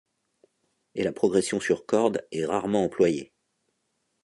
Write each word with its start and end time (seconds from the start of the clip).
Et 0.95 1.03
la 1.03 1.11
progression 1.11 1.59
sur 1.59 1.85
corde 1.85 2.25
est 2.31 2.47
rarement 2.47 2.83
employée. 2.83 3.31